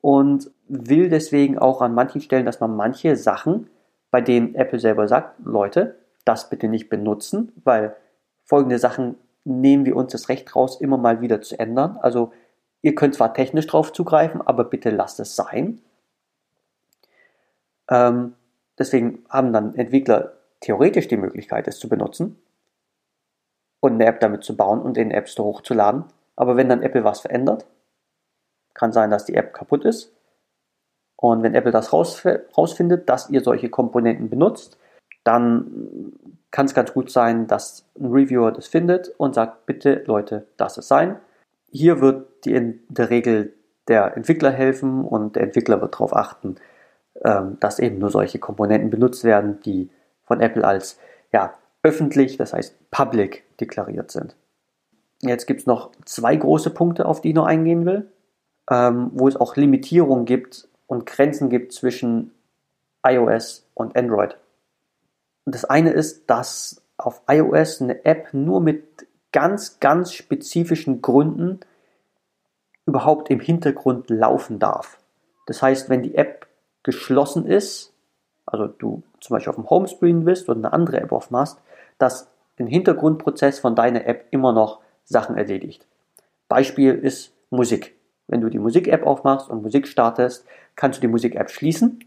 [0.00, 3.68] und will deswegen auch an manchen Stellen, dass man manche Sachen,
[4.10, 7.96] bei denen Apple selber sagt, Leute, das bitte nicht benutzen, weil
[8.44, 11.98] folgende Sachen nehmen wir uns das Recht raus, immer mal wieder zu ändern.
[12.00, 12.32] Also
[12.82, 15.80] ihr könnt zwar technisch drauf zugreifen, aber bitte lasst es sein.
[17.90, 18.34] Ähm,
[18.78, 22.40] deswegen haben dann Entwickler theoretisch die Möglichkeit, es zu benutzen
[23.80, 26.04] und eine App damit zu bauen und in den App Store hochzuladen.
[26.36, 27.66] Aber wenn dann Apple was verändert,
[28.74, 30.12] kann sein, dass die App kaputt ist.
[31.16, 34.78] Und wenn Apple das rausfindet, dass ihr solche Komponenten benutzt,
[35.24, 36.12] dann
[36.50, 40.78] kann es ganz gut sein, dass ein Reviewer das findet und sagt, bitte Leute, das
[40.78, 41.18] es sein.
[41.70, 43.52] Hier wird die in der Regel
[43.88, 46.56] der Entwickler helfen und der Entwickler wird darauf achten,
[47.20, 49.90] dass eben nur solche Komponenten benutzt werden, die
[50.24, 50.98] von Apple als
[51.32, 54.36] ja, öffentlich, das heißt public, deklariert sind.
[55.20, 58.10] Jetzt gibt es noch zwei große Punkte, auf die ich noch eingehen will,
[58.70, 62.32] ähm, wo es auch Limitierungen gibt und Grenzen gibt zwischen
[63.04, 64.36] iOS und Android.
[65.44, 71.60] Das eine ist, dass auf iOS eine App nur mit ganz, ganz spezifischen Gründen
[72.86, 74.98] überhaupt im Hintergrund laufen darf.
[75.46, 76.47] Das heißt, wenn die App
[76.88, 77.92] geschlossen ist,
[78.46, 81.58] also du zum Beispiel auf dem Homescreen bist und eine andere App aufmachst,
[81.98, 85.86] dass den Hintergrundprozess von deiner App immer noch Sachen erledigt.
[86.48, 87.94] Beispiel ist Musik.
[88.26, 90.46] Wenn du die Musik-App aufmachst und Musik startest,
[90.76, 92.06] kannst du die Musik-App schließen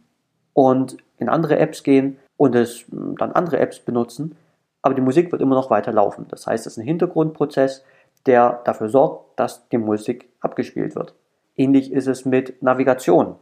[0.53, 4.35] und in andere Apps gehen und es hm, dann andere Apps benutzen,
[4.81, 6.25] aber die Musik wird immer noch weiter laufen.
[6.29, 7.83] Das heißt, es ist ein Hintergrundprozess,
[8.25, 11.13] der dafür sorgt, dass die Musik abgespielt wird.
[11.55, 13.35] Ähnlich ist es mit Navigation.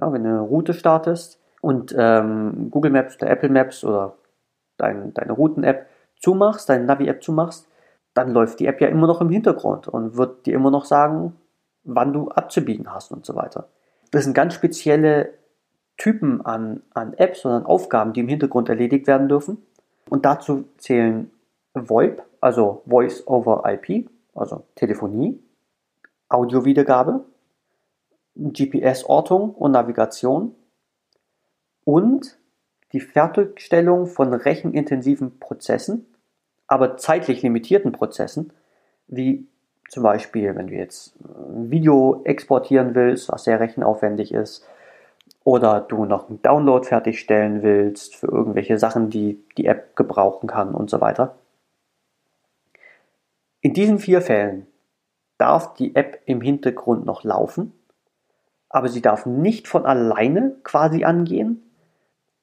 [0.00, 4.14] Ja, wenn du eine Route startest und ähm, Google Maps oder Apple Maps oder
[4.76, 5.86] dein, deine Routen-App
[6.20, 7.68] zumachst, deine Navi-App zumachst,
[8.14, 11.36] dann läuft die App ja immer noch im Hintergrund und wird dir immer noch sagen,
[11.84, 13.68] wann du abzubiegen hast und so weiter.
[14.10, 15.34] Das sind ganz spezielle
[15.96, 19.58] Typen an, an Apps und an Aufgaben, die im Hintergrund erledigt werden dürfen.
[20.08, 21.30] Und dazu zählen
[21.74, 25.42] VoIP, also Voice over IP, also Telefonie,
[26.28, 27.24] Audiowiedergabe,
[28.38, 30.54] GPS-Ortung und Navigation
[31.84, 32.38] und
[32.92, 36.06] die Fertigstellung von rechenintensiven Prozessen,
[36.66, 38.52] aber zeitlich limitierten Prozessen,
[39.06, 39.46] wie
[39.88, 44.66] zum Beispiel, wenn du jetzt ein Video exportieren willst, was sehr rechenaufwendig ist,
[45.44, 50.74] oder du noch einen Download fertigstellen willst für irgendwelche Sachen, die die App gebrauchen kann
[50.74, 51.38] und so weiter.
[53.60, 54.66] In diesen vier Fällen
[55.38, 57.72] darf die App im Hintergrund noch laufen,
[58.68, 61.62] aber sie darf nicht von alleine quasi angehen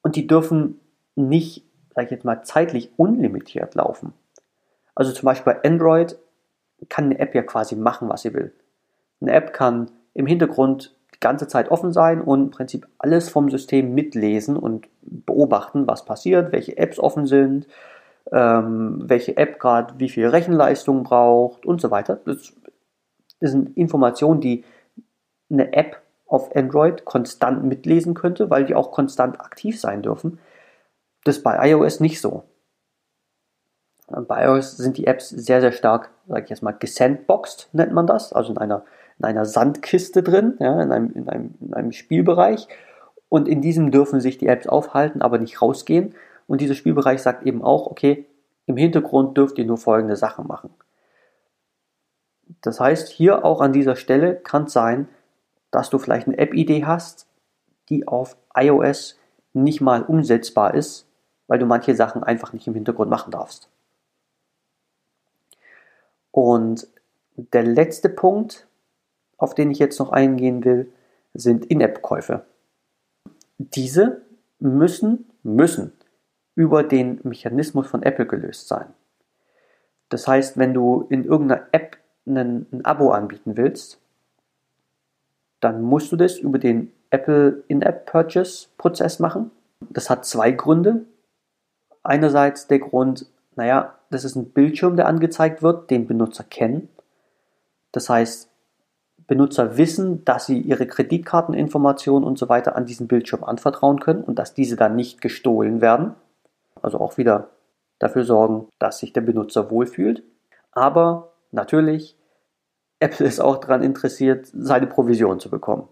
[0.01, 0.79] und die dürfen
[1.15, 4.13] nicht, sag ich jetzt mal, zeitlich unlimitiert laufen.
[4.95, 6.17] Also zum Beispiel bei Android
[6.89, 8.53] kann eine App ja quasi machen, was sie will.
[9.21, 13.49] Eine App kann im Hintergrund die ganze Zeit offen sein und im Prinzip alles vom
[13.49, 17.67] System mitlesen und beobachten, was passiert, welche Apps offen sind,
[18.31, 22.19] ähm, welche App gerade wie viel Rechenleistung braucht und so weiter.
[22.25, 22.53] Das,
[23.39, 24.63] das sind Informationen, die
[25.49, 30.39] eine App auf Android konstant mitlesen könnte, weil die auch konstant aktiv sein dürfen.
[31.23, 32.43] Das ist bei iOS nicht so.
[34.07, 38.05] Bei iOS sind die Apps sehr, sehr stark, sage ich jetzt mal, gesandboxed, nennt man
[38.05, 38.85] das, also in einer,
[39.17, 42.67] in einer Sandkiste drin, ja, in, einem, in, einem, in einem Spielbereich.
[43.29, 46.13] Und in diesem dürfen sich die Apps aufhalten, aber nicht rausgehen.
[46.47, 48.27] Und dieser Spielbereich sagt eben auch, okay,
[48.67, 50.69] im Hintergrund dürft ihr nur folgende Sachen machen.
[52.61, 55.07] Das heißt, hier auch an dieser Stelle kann es sein,
[55.75, 57.27] dass du vielleicht eine App-Idee hast,
[57.89, 59.19] die auf iOS
[59.53, 61.05] nicht mal umsetzbar ist,
[61.47, 63.69] weil du manche Sachen einfach nicht im Hintergrund machen darfst.
[66.31, 66.87] Und
[67.35, 68.67] der letzte Punkt,
[69.37, 70.91] auf den ich jetzt noch eingehen will,
[71.33, 72.45] sind In-App-Käufe.
[73.57, 74.21] Diese
[74.59, 75.91] müssen, müssen
[76.55, 78.87] über den Mechanismus von Apple gelöst sein.
[80.07, 83.99] Das heißt, wenn du in irgendeiner App ein, Abo anbieten willst,
[85.65, 89.49] dann musst du das über den Apple In-App Purchase Prozess machen.
[89.89, 91.05] Das hat zwei Gründe.
[92.03, 93.25] Einerseits der Grund,
[93.55, 96.87] naja, das ist ein Bildschirm, der angezeigt wird, den Benutzer kennen.
[97.91, 98.47] Das heißt,
[99.25, 104.37] Benutzer wissen, dass sie ihre Kreditkarteninformationen und so weiter an diesen Bildschirm anvertrauen können und
[104.37, 106.13] dass diese dann nicht gestohlen werden.
[106.83, 107.49] Also auch wieder
[107.97, 110.21] dafür sorgen, dass sich der Benutzer wohlfühlt.
[110.73, 112.15] Aber natürlich
[112.99, 115.87] Apple ist auch daran interessiert, seine Provision zu bekommen.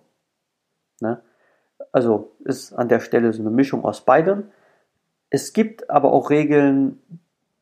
[1.02, 1.22] Ne?
[1.92, 4.46] Also ist an der Stelle so eine Mischung aus beidem.
[5.30, 7.02] Es gibt aber auch Regeln,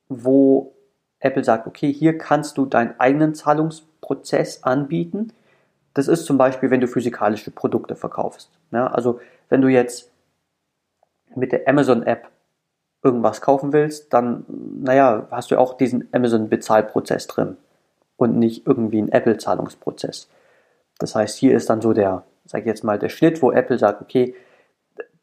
[0.10, 0.76] wo
[1.20, 5.34] Apple sagt, okay, hier kannst du deinen eigenen Zahlungsprozess anbieten.
[5.94, 8.50] Das ist zum Beispiel, wenn du physikalische Produkte verkaufst.
[8.72, 8.92] Ne?
[8.94, 10.12] Also wenn du jetzt
[11.36, 12.30] mit der Amazon-App
[13.04, 17.58] irgendwas kaufen willst, dann, naja, hast du auch diesen Amazon-Bezahlprozess drin
[18.22, 20.30] und nicht irgendwie ein Apple-Zahlungsprozess.
[21.00, 23.80] Das heißt, hier ist dann so der, sag ich jetzt mal, der Schnitt, wo Apple
[23.80, 24.36] sagt, okay,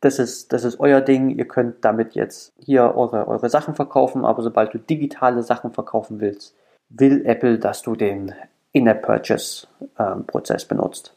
[0.00, 4.24] das ist, das ist euer Ding, ihr könnt damit jetzt hier eure, eure Sachen verkaufen,
[4.24, 6.56] aber sobald du digitale Sachen verkaufen willst,
[6.88, 8.34] will Apple, dass du den
[8.72, 11.14] In-App-Purchase-Prozess ähm, benutzt.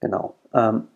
[0.00, 0.34] Genau.
[0.52, 0.88] Ähm,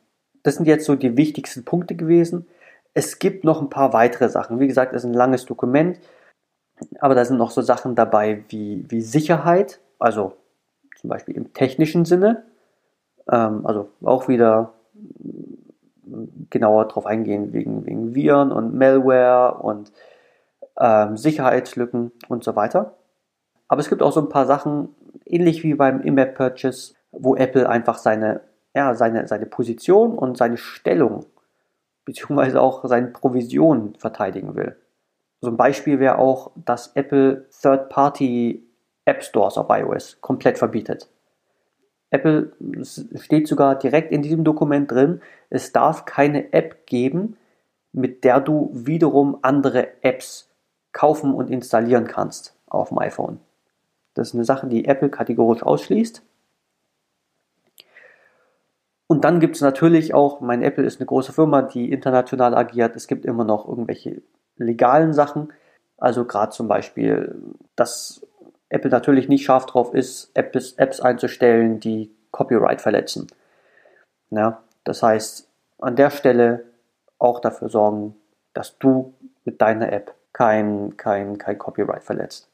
[0.45, 2.47] das sind jetzt so die wichtigsten Punkte gewesen.
[2.95, 4.61] Es gibt noch ein paar weitere Sachen.
[4.61, 5.99] Wie gesagt, es ist ein langes Dokument.
[7.01, 10.35] Aber da sind noch so Sachen dabei wie, wie Sicherheit, also
[10.97, 12.45] zum Beispiel im technischen Sinne,
[13.31, 14.73] ähm, also auch wieder
[16.51, 19.93] genauer darauf eingehen wegen, wegen Viren und Malware und
[20.79, 22.95] ähm, Sicherheitslücken und so weiter.
[23.69, 24.89] Aber es gibt auch so ein paar Sachen,
[25.27, 28.41] ähnlich wie beim In-App Purchase, wo Apple einfach seine,
[28.75, 31.27] ja, seine, seine Position und seine Stellung
[32.09, 34.77] beziehungsweise auch seine Provision verteidigen will.
[35.41, 38.65] So ein Beispiel wäre auch, dass Apple Third-Party
[39.05, 41.09] App Stores auf iOS komplett verbietet.
[42.11, 42.53] Apple
[43.17, 45.21] steht sogar direkt in diesem Dokument drin,
[45.51, 47.37] es darf keine App geben,
[47.93, 50.51] mit der du wiederum andere Apps
[50.93, 53.41] kaufen und installieren kannst auf dem iPhone.
[54.15, 56.23] Das ist eine Sache, die Apple kategorisch ausschließt.
[59.07, 62.95] Und dann gibt es natürlich auch, mein Apple ist eine große Firma, die international agiert.
[62.97, 64.23] Es gibt immer noch irgendwelche
[64.59, 65.53] legalen Sachen.
[65.97, 67.35] Also gerade zum Beispiel,
[67.77, 68.27] dass
[68.69, 73.27] Apple natürlich nicht scharf drauf ist, Apps, Apps einzustellen, die Copyright verletzen.
[74.31, 76.65] Ja, das heißt, an der Stelle
[77.19, 78.15] auch dafür sorgen,
[78.53, 82.49] dass du mit deiner App kein, kein, kein Copyright verletzt.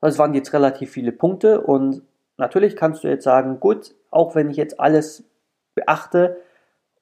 [0.00, 2.02] Das waren jetzt relativ viele Punkte und
[2.36, 5.22] natürlich kannst du jetzt sagen, gut, auch wenn ich jetzt alles
[5.74, 6.38] beachte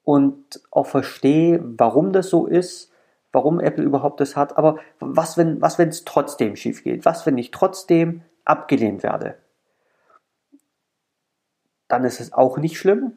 [0.03, 2.90] und auch verstehe, warum das so ist,
[3.31, 7.05] warum Apple überhaupt das hat, aber was, wenn was, es trotzdem schief geht?
[7.05, 9.35] Was, wenn ich trotzdem abgelehnt werde?
[11.87, 13.13] Dann ist es auch nicht schlimm.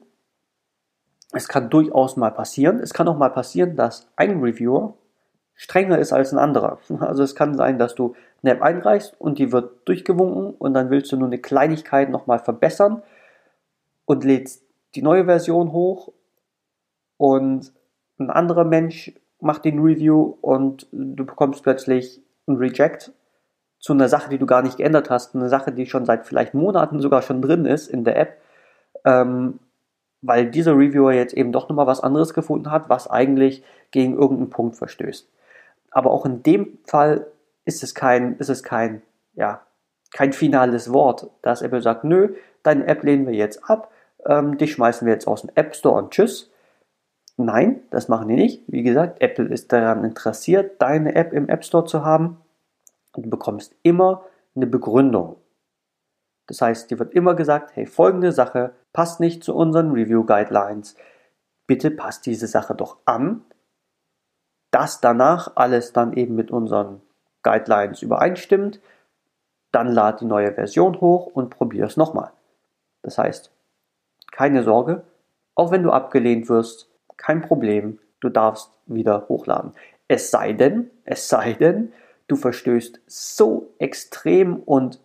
[1.33, 2.79] Es kann durchaus mal passieren.
[2.79, 4.95] Es kann auch mal passieren, dass ein Reviewer
[5.55, 6.79] strenger ist als ein anderer.
[7.01, 10.91] Also es kann sein, dass du eine App einreichst und die wird durchgewunken und dann
[10.91, 13.03] willst du nur eine Kleinigkeit nochmal verbessern
[14.05, 16.13] und lädst die neue Version hoch
[17.17, 17.73] und
[18.19, 19.13] ein anderer Mensch
[19.45, 23.13] macht den Review und du bekommst plötzlich ein Reject
[23.79, 26.55] zu einer Sache, die du gar nicht geändert hast, eine Sache, die schon seit vielleicht
[26.55, 28.41] Monaten sogar schon drin ist in der App,
[29.05, 29.61] ähm,
[30.23, 34.49] weil dieser Reviewer jetzt eben doch nochmal was anderes gefunden hat, was eigentlich gegen irgendeinen
[34.51, 35.29] Punkt verstößt.
[35.91, 37.27] Aber auch in dem Fall
[37.67, 39.03] ist es kein, ist es kein,
[39.35, 39.61] ja,
[40.13, 43.91] kein finales Wort, dass Apple sagt, nö, deine App lehnen wir jetzt ab,
[44.27, 46.51] ähm, dich schmeißen wir jetzt aus dem App Store und tschüss.
[47.37, 48.63] Nein, das machen die nicht.
[48.69, 52.41] Wie gesagt, Apple ist daran interessiert, deine App im App Store zu haben.
[53.15, 55.37] Du bekommst immer eine Begründung.
[56.47, 60.95] Das heißt, dir wird immer gesagt, hey, folgende Sache passt nicht zu unseren Review Guidelines.
[61.67, 63.43] Bitte passt diese Sache doch an,
[64.71, 67.01] dass danach alles dann eben mit unseren
[67.43, 68.81] Guidelines übereinstimmt.
[69.73, 72.33] Dann lad die neue Version hoch und probier es nochmal.
[73.03, 73.51] Das heißt,
[74.31, 75.05] keine Sorge,
[75.55, 79.73] auch wenn du abgelehnt wirst, kein Problem, du darfst wieder hochladen.
[80.09, 81.93] Es sei denn, es sei denn,
[82.29, 85.01] du verstößt so extrem und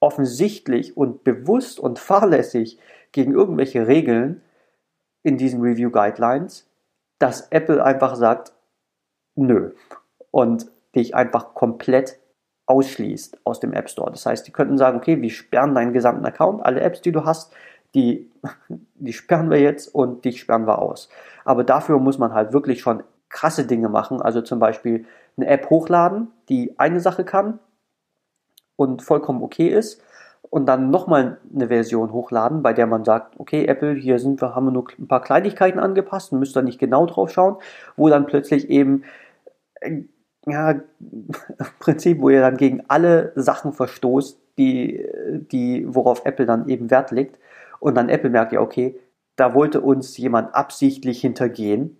[0.00, 2.78] offensichtlich und bewusst und fahrlässig
[3.12, 4.42] gegen irgendwelche Regeln
[5.22, 6.68] in diesen Review Guidelines,
[7.18, 8.52] dass Apple einfach sagt,
[9.34, 9.72] nö.
[10.30, 12.18] Und dich einfach komplett
[12.66, 14.10] ausschließt aus dem App Store.
[14.10, 17.24] Das heißt, die könnten sagen, okay, wir sperren deinen gesamten Account, alle Apps, die du
[17.24, 17.52] hast,
[17.94, 18.30] die,
[18.94, 21.08] die sperren wir jetzt und dich sperren wir aus.
[21.44, 24.20] Aber dafür muss man halt wirklich schon krasse Dinge machen.
[24.22, 25.04] Also zum Beispiel
[25.36, 27.58] eine App hochladen, die eine Sache kann
[28.76, 30.02] und vollkommen okay ist.
[30.50, 34.54] Und dann nochmal eine Version hochladen, bei der man sagt, okay, Apple, hier sind wir,
[34.54, 37.56] haben wir nur ein paar Kleinigkeiten angepasst, müsst ihr nicht genau drauf schauen,
[37.96, 39.02] wo dann plötzlich eben
[39.80, 40.02] äh,
[40.46, 41.32] ja, im
[41.80, 45.04] Prinzip, wo ihr dann gegen alle Sachen verstoßt, die,
[45.50, 47.38] die, worauf Apple dann eben Wert legt.
[47.84, 48.98] Und dann Apple merkt ja, okay,
[49.36, 51.98] da wollte uns jemand absichtlich hintergehen.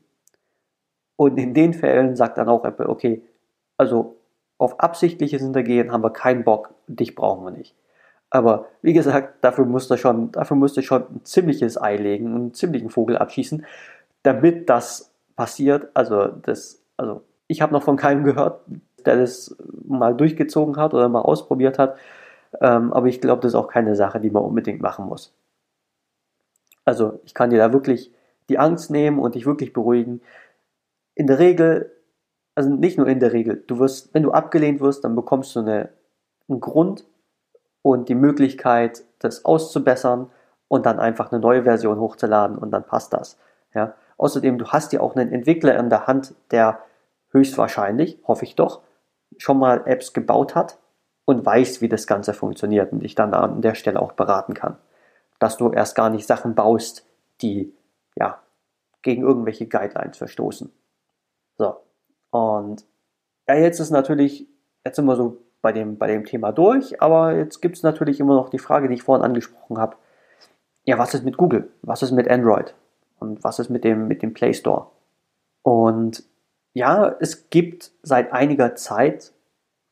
[1.16, 3.20] Und in den Fällen sagt dann auch Apple, okay,
[3.77, 4.16] also
[4.57, 7.75] auf absichtliches Hintergehen haben wir keinen Bock, dich brauchen wir nicht.
[8.31, 12.88] Aber wie gesagt, dafür musste schon, dafür musste schon ein ziemliches Ei legen, einen ziemlichen
[12.88, 13.66] Vogel abschießen,
[14.23, 15.90] damit das passiert.
[15.92, 18.62] Also das, also ich habe noch von keinem gehört,
[19.05, 19.55] der das
[19.87, 21.99] mal durchgezogen hat oder mal ausprobiert hat.
[22.62, 25.35] Ähm, aber ich glaube, das ist auch keine Sache, die man unbedingt machen muss.
[26.85, 28.12] Also ich kann dir da wirklich
[28.49, 30.20] die Angst nehmen und dich wirklich beruhigen.
[31.14, 31.92] In der Regel,
[32.55, 35.61] also nicht nur in der Regel, du wirst, wenn du abgelehnt wirst, dann bekommst du
[35.61, 35.90] eine,
[36.49, 37.07] einen Grund
[37.83, 40.31] und die Möglichkeit, das auszubessern
[40.68, 43.38] und dann einfach eine neue Version hochzuladen und dann passt das.
[43.75, 43.94] Ja?
[44.16, 46.81] Außerdem, du hast ja auch einen Entwickler in der Hand, der
[47.31, 48.83] höchstwahrscheinlich, hoffe ich doch,
[49.38, 50.79] schon mal Apps gebaut hat
[51.25, 54.77] und weiß, wie das Ganze funktioniert und dich dann an der Stelle auch beraten kann.
[55.38, 57.07] Dass du erst gar nicht Sachen baust,
[57.42, 57.75] die
[58.16, 58.40] ja
[59.03, 60.73] gegen irgendwelche Guidelines verstoßen.
[61.57, 61.77] So.
[62.31, 62.85] Und
[63.47, 64.49] ja, jetzt ist natürlich,
[64.85, 68.20] jetzt sind wir so bei dem, bei dem Thema durch, aber jetzt gibt es natürlich
[68.20, 69.97] immer noch die Frage, die ich vorhin angesprochen habe.
[70.85, 71.70] Ja, was ist mit Google?
[71.83, 72.75] Was ist mit Android?
[73.18, 74.88] Und was ist mit dem, mit dem Play Store?
[75.62, 76.25] Und
[76.75, 79.33] ja, es gibt seit einiger Zeit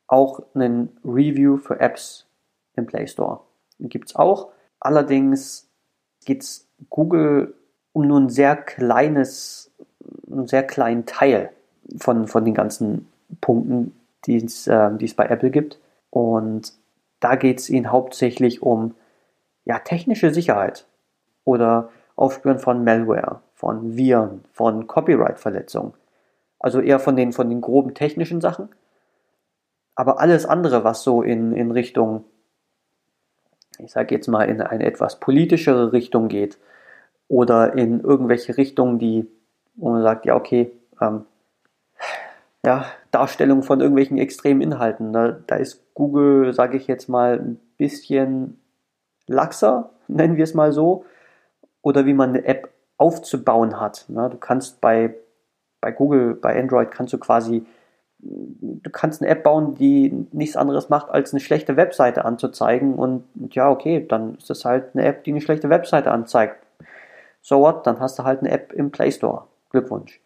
[0.07, 2.27] auch einen Review für Apps
[2.75, 3.41] im Play Store.
[3.79, 4.52] Gibt es auch.
[4.85, 5.69] Allerdings
[6.25, 7.55] geht es Google
[7.93, 9.71] um nur ein sehr kleines,
[10.29, 11.51] einen sehr kleinen Teil
[11.99, 13.07] von, von den ganzen
[13.41, 15.79] Punkten, die es, äh, es bei Apple gibt.
[16.11, 16.73] Und
[17.21, 18.97] da geht es ihnen hauptsächlich um
[19.65, 20.87] ja, technische Sicherheit
[21.45, 25.95] oder Aufspüren von Malware, von Viren, von Copyright-Verletzungen.
[26.59, 28.69] Also eher von den, von den groben technischen Sachen.
[29.95, 32.25] Aber alles andere, was so in, in Richtung,
[33.79, 36.59] ich sage jetzt mal, in eine etwas politischere Richtung geht
[37.29, 39.27] oder in irgendwelche Richtungen, die,
[39.75, 41.25] wo man sagt, ja, okay, ähm,
[42.65, 45.13] ja, Darstellung von irgendwelchen extremen Inhalten.
[45.13, 48.61] Da, da ist Google, sage ich jetzt mal, ein bisschen
[49.27, 51.05] laxer, nennen wir es mal so,
[51.81, 54.05] oder wie man eine App aufzubauen hat.
[54.09, 55.15] Na, du kannst bei
[55.83, 57.67] bei Google, bei Android kannst du quasi,
[58.23, 62.95] du kannst eine App bauen, die nichts anderes macht, als eine schlechte Webseite anzuzeigen.
[62.95, 66.57] Und, ja, okay, dann ist das halt eine App, die eine schlechte Webseite anzeigt.
[67.41, 67.87] So what?
[67.87, 69.45] Dann hast du halt eine App im Play Store.
[69.71, 70.21] Glückwunsch.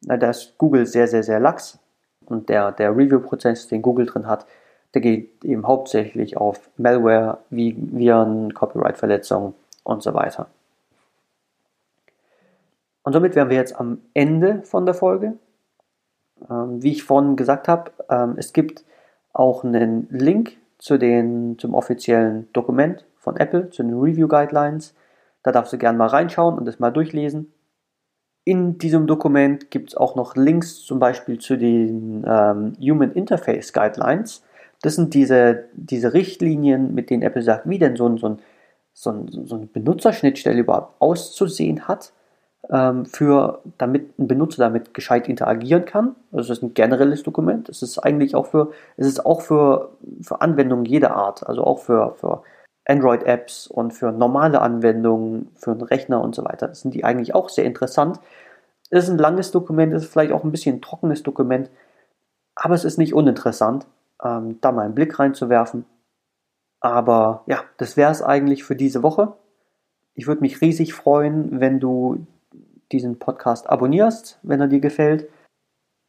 [0.00, 1.78] Da ist Google sehr, sehr, sehr lax.
[2.24, 4.46] Und der, der Review-Prozess, den Google drin hat,
[4.94, 10.48] der geht eben hauptsächlich auf Malware, Viren, Copyright-Verletzungen und so weiter.
[13.02, 15.34] Und somit wären wir jetzt am Ende von der Folge.
[16.50, 18.84] Ähm, wie ich vorhin gesagt habe, ähm, es gibt
[19.32, 24.94] auch einen Link zu den, zum offiziellen Dokument von Apple, zu den Review Guidelines.
[25.42, 27.52] Da darfst du gerne mal reinschauen und das mal durchlesen.
[28.44, 33.72] In diesem Dokument gibt es auch noch Links zum Beispiel zu den ähm, Human Interface
[33.72, 34.42] Guidelines.
[34.82, 38.38] Das sind diese, diese Richtlinien, mit denen Apple sagt, wie denn so, ein, so, ein,
[38.92, 42.12] so, ein, so eine Benutzerschnittstelle überhaupt auszusehen hat
[42.70, 46.14] ähm, für, damit ein Benutzer damit gescheit interagieren kann.
[46.32, 47.68] Also das ist ein generelles Dokument.
[47.68, 49.90] Es ist eigentlich auch für, es ist auch für,
[50.22, 52.42] für Anwendungen jeder Art, also auch für, für
[52.86, 56.68] Android-Apps und für normale Anwendungen, für einen Rechner und so weiter.
[56.68, 58.20] Das sind die eigentlich auch sehr interessant.
[58.90, 61.70] Es ist ein langes Dokument, es ist vielleicht auch ein bisschen ein trockenes Dokument,
[62.54, 63.86] aber es ist nicht uninteressant,
[64.22, 65.84] ähm, da mal einen Blick reinzuwerfen.
[66.80, 69.32] Aber ja, das wäre es eigentlich für diese Woche.
[70.14, 72.26] Ich würde mich riesig freuen, wenn du
[72.92, 75.28] diesen Podcast abonnierst, wenn er dir gefällt,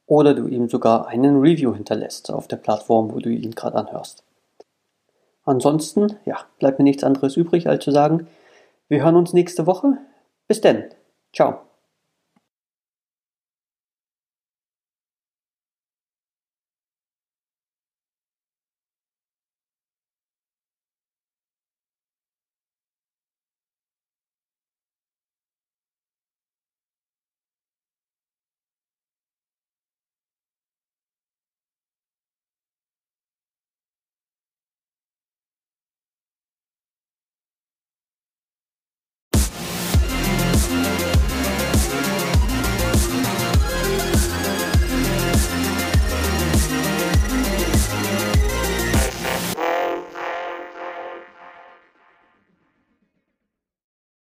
[0.05, 4.23] oder du ihm sogar einen Review hinterlässt auf der Plattform, wo du ihn gerade anhörst.
[5.45, 8.27] Ansonsten, ja, bleibt mir nichts anderes übrig, als zu sagen,
[8.87, 9.97] wir hören uns nächste Woche.
[10.47, 10.85] Bis denn.
[11.33, 11.61] Ciao.